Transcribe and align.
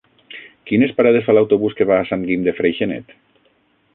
Quines 0.69 0.93
parades 1.01 1.27
fa 1.27 1.35
l'autobús 1.35 1.77
que 1.81 1.87
va 1.91 1.99
a 1.99 2.09
Sant 2.11 2.25
Guim 2.31 2.47
de 2.47 2.57
Freixenet? 2.61 3.17